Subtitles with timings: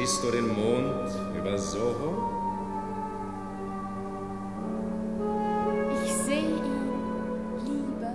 [0.00, 2.10] Siehst du den Mond über Soho?
[6.04, 8.06] Ich sehe ihn, Liebe.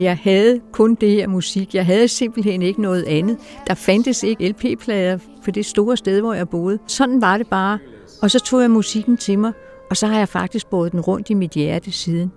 [0.00, 1.74] Jeg havde kun det her musik.
[1.74, 3.38] Jeg havde simpelthen ikke noget andet.
[3.66, 6.78] Der fandtes ikke LP-plader på det store sted, hvor jeg boede.
[6.86, 7.78] Sådan var det bare.
[8.22, 9.52] Og så tog jeg musikken til mig,
[9.90, 12.32] og så har jeg faktisk båret den rundt i mit hjerte siden.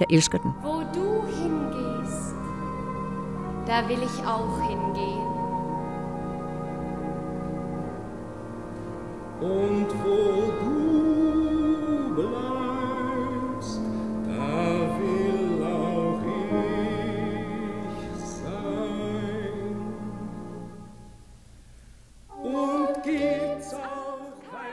[0.00, 0.50] Jeg elsker den.
[0.64, 2.34] Wo du hingehst,
[3.66, 5.25] da will ich auch hingehen.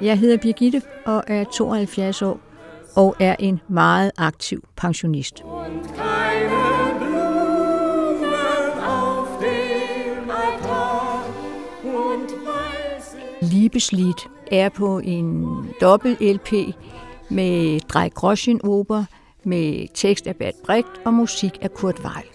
[0.04, 2.40] Jeg hedder Birgitte og er 72 år
[2.96, 5.44] og er en meget aktiv pensionist.
[13.42, 15.46] Liebeslied er på en
[15.82, 16.54] dobbelt LP
[17.30, 19.04] med Drej Groschen Oper,
[19.44, 22.28] med tekst af Bert Brecht og musik af Kurt Weill.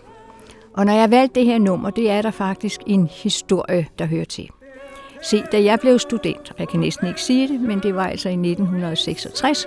[0.76, 4.24] Og når jeg valgte det her nummer, det er der faktisk en historie, der hører
[4.24, 4.48] til.
[5.22, 8.06] Se, da jeg blev student, og jeg kan næsten ikke sige det, men det var
[8.06, 9.66] altså i 1966,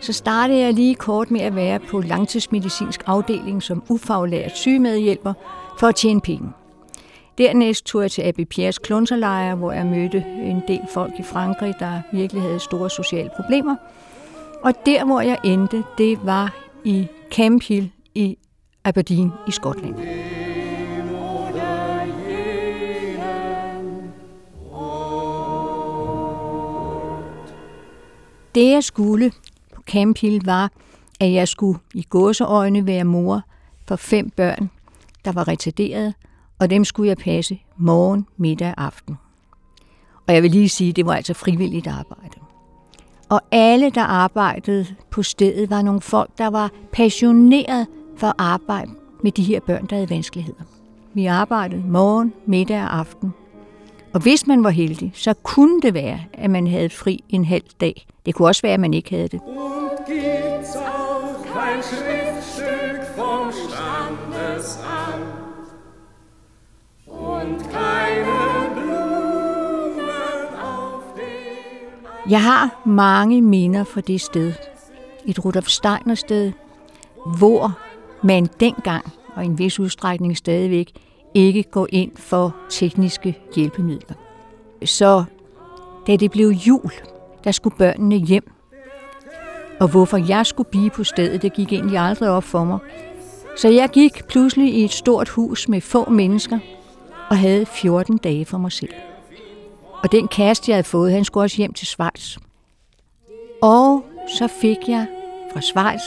[0.00, 5.32] så startede jeg lige kort med at være på langtidsmedicinsk afdeling som ufaglært sygemedhjælper
[5.78, 6.48] for at tjene penge.
[7.40, 11.74] Dernæst tog jeg til Abbé Pierres klunserlejre, hvor jeg mødte en del folk i Frankrig,
[11.78, 13.76] der virkelig havde store sociale problemer.
[14.62, 18.38] Og der, hvor jeg endte, det var i Camp Hill i
[18.84, 19.94] Aberdeen i Skotland.
[28.54, 29.32] Det jeg skulle
[29.74, 30.70] på Camp Hill var,
[31.20, 33.42] at jeg skulle i gåseøjne være mor
[33.88, 34.70] for fem børn,
[35.24, 36.14] der var retarderede,
[36.60, 39.18] og dem skulle jeg passe morgen, middag og aften.
[40.26, 42.40] Og jeg vil lige sige, det var altså frivilligt arbejde.
[43.28, 48.90] Og alle, der arbejdede på stedet, var nogle folk, der var passionerede for at arbejde
[49.22, 50.62] med de her børn, der havde vanskeligheder.
[51.14, 53.34] Vi arbejdede morgen, middag og aften.
[54.12, 57.64] Og hvis man var heldig, så kunne det være, at man havde fri en halv
[57.80, 58.06] dag.
[58.26, 59.40] Det kunne også være, at man ikke havde det.
[59.40, 62.29] Und gibt's auch kein
[72.30, 74.52] Jeg har mange minder fra det sted.
[75.26, 76.52] Et Rudolf Steiner sted,
[77.38, 77.78] hvor
[78.22, 80.92] man dengang, og i en vis udstrækning stadigvæk,
[81.34, 84.14] ikke går ind for tekniske hjælpemidler.
[84.84, 85.24] Så
[86.06, 86.90] da det blev jul,
[87.44, 88.52] der skulle børnene hjem.
[89.80, 92.78] Og hvorfor jeg skulle blive på stedet, det gik egentlig aldrig op for mig.
[93.56, 96.58] Så jeg gik pludselig i et stort hus med få mennesker
[97.30, 98.92] og havde 14 dage for mig selv.
[100.02, 102.36] Og den kæreste, jeg havde fået, han skulle også hjem til Schweiz.
[103.62, 104.04] Og
[104.38, 105.06] så fik jeg
[105.52, 106.02] fra Schweiz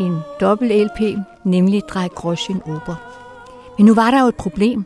[0.00, 2.94] en dobbelt LP, nemlig Drej Groschen Oper.
[3.78, 4.84] Men nu var der jo et problem.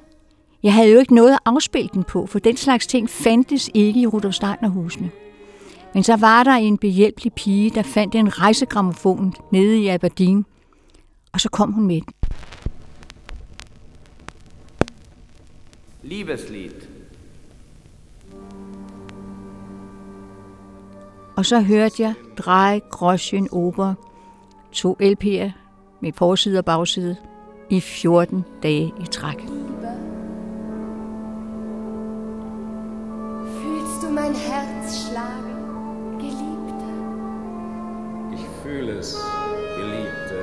[0.63, 4.01] Jeg havde jo ikke noget at afspille den på, for den slags ting fandtes ikke
[4.01, 5.11] i Rudolf Steiner-husene.
[5.95, 10.47] Men så var der en behjælpelig pige, der fandt en rejsegrammofon nede i Aberdeen,
[11.33, 12.15] og så kom hun med den.
[16.03, 17.00] Liebeslied.
[21.41, 23.95] Og så hørte jeg Drej Groschen Oper,
[24.73, 25.51] to LP'er
[26.01, 27.17] med forside og bagside,
[27.71, 29.37] i 14 dage i træk.
[33.57, 35.59] Fühlst du mein Herz schlagen,
[36.19, 36.87] Geliebte?
[38.35, 39.17] Ich fühle es,
[39.79, 40.37] Geliebte.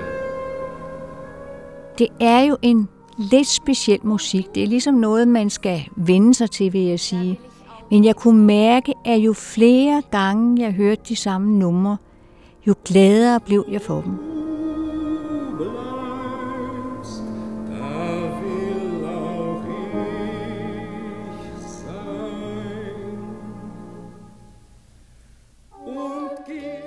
[1.97, 4.55] Det er jo en lidt speciel musik.
[4.55, 7.39] Det er ligesom noget, man skal vende sig til, vil jeg sige.
[7.91, 11.97] Men jeg kunne mærke, at jo flere gange jeg hørte de samme numre,
[12.67, 14.19] jo gladere blev jeg for dem.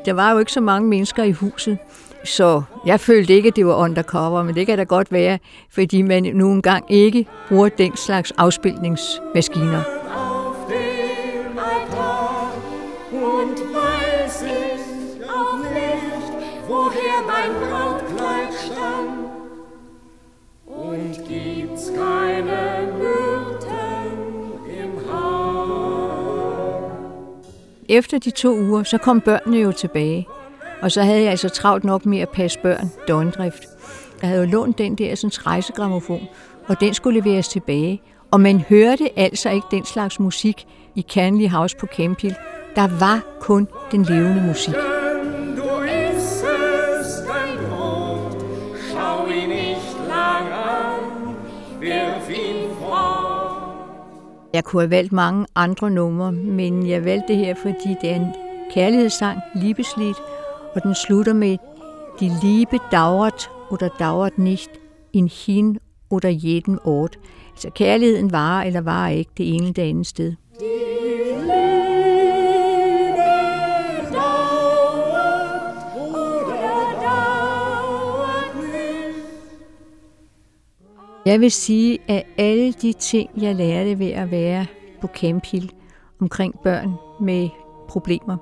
[0.04, 1.78] Der var jo ikke så mange mennesker i huset,
[2.24, 5.38] så jeg følte ikke, at det var undercover, men det kan da godt være,
[5.70, 9.99] fordi man nu engang ikke bruger den slags afspilningsmaskiner.
[13.40, 16.24] Und weiß ich auch nicht,
[16.68, 19.30] woher mein Brautkleid stammt.
[20.66, 24.12] Und gibt's keine Myrten
[24.82, 26.10] im Haar.
[27.88, 30.26] Efter de to uger, så kom børnene jo tilbage.
[30.82, 33.64] Og så havde jeg altså travlt nok med at passe børn døgndrift.
[34.22, 36.28] Jeg havde jo lånt den der sådan, rejsegrammofon,
[36.68, 38.02] og den skulle leveres tilbage.
[38.30, 42.36] Og man hørte altså ikke den slags musik i Canley House på Camp Hill.
[42.76, 44.74] Der var kun den levende musik.
[54.54, 58.16] Jeg kunne have valgt mange andre numre, men jeg valgte det her, fordi det er
[58.16, 58.34] en
[58.74, 60.14] kærlighedssang, Liebeslied,
[60.74, 61.56] og den slutter med
[62.20, 64.70] Die Liebe dauert oder dauert nicht
[65.12, 65.78] in hin
[66.10, 67.18] oder jedem Ort.
[67.50, 70.34] Altså kærligheden varer eller varer ikke det ene eller det andet sted.
[81.30, 84.66] Jeg vil sige, at alle de ting, jeg lærte ved at være
[85.00, 85.72] på Camp Hill
[86.20, 87.48] omkring børn med
[87.88, 88.36] problemer,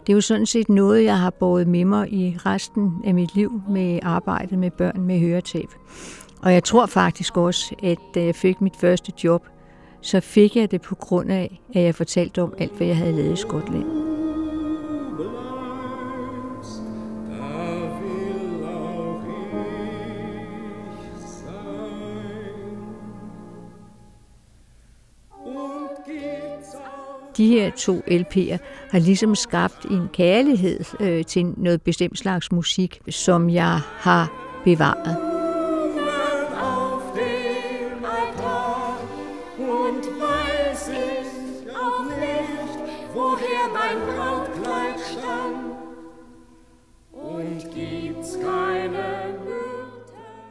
[0.00, 3.34] det er jo sådan set noget, jeg har båret med mig i resten af mit
[3.34, 5.68] liv med arbejdet med børn med høretab.
[6.42, 9.48] Og jeg tror faktisk også, at da jeg fik mit første job,
[10.00, 13.12] så fik jeg det på grund af, at jeg fortalte om alt, hvad jeg havde
[13.12, 14.11] lavet i Skotland.
[27.36, 28.56] De her to LP'er
[28.90, 34.32] har ligesom skabt en kærlighed øh, til noget bestemt slags musik, som jeg har
[34.64, 35.32] bevaret.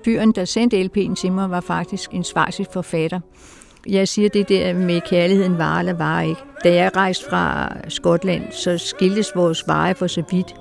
[0.05, 3.19] Fyren, der sendte LP'en til mig, var faktisk en svarsisk forfatter.
[3.87, 6.41] Jeg siger det der med kærligheden var eller var ikke.
[6.63, 10.55] Da jeg rejste fra Skotland, så skiltes vores veje for så vidt,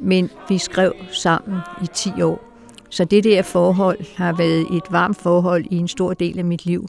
[0.00, 2.44] men vi skrev sammen i 10 år.
[2.90, 6.66] Så det der forhold har været et varmt forhold i en stor del af mit
[6.66, 6.88] liv.